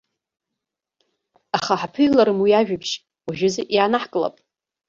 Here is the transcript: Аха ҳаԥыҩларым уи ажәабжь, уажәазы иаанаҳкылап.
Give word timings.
Аха 1.55 1.73
ҳаԥыҩларым 1.79 2.39
уи 2.43 2.51
ажәабжь, 2.59 2.93
уажәазы 3.27 3.63
иаанаҳкылап. 3.75 4.35